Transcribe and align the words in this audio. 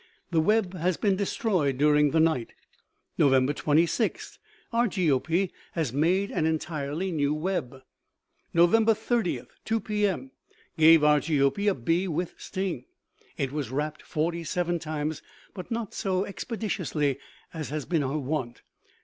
the 0.31 0.41
web 0.41 0.73
has 0.73 0.97
been 0.97 1.15
destroyed 1.15 1.77
during 1.77 2.09
the 2.09 2.19
night. 2.19 2.55
"Nov. 3.19 3.53
26, 3.53 4.39
Argiope 4.73 5.51
has 5.73 5.93
made 5.93 6.31
an 6.31 6.47
entirely 6.47 7.11
new 7.11 7.35
web. 7.35 7.83
"Nov. 8.51 8.73
30, 8.97 9.43
2 9.63 9.79
P.M.; 9.79 10.31
gave 10.75 11.01
Argiope 11.03 11.67
a 11.69 11.75
bee 11.75 12.07
with 12.07 12.33
sting. 12.39 12.85
It 13.37 13.51
was 13.51 13.69
wrapped 13.69 14.01
forty 14.01 14.43
seven 14.43 14.79
times, 14.79 15.21
but 15.53 15.69
not 15.69 15.93
so 15.93 16.25
expeditiously 16.25 17.19
as 17.53 17.69
has 17.69 17.85
been 17.85 18.01
her 18.01 18.17
wont. 18.17 18.63